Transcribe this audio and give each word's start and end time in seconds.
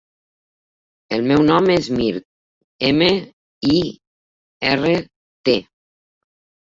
El 1.17 1.25
meu 1.31 1.43
nom 1.49 1.69
és 1.73 1.89
Mirt: 1.99 2.25
ema, 2.89 3.09
i, 3.75 3.77
erra, 4.73 4.95
te. 5.51 5.59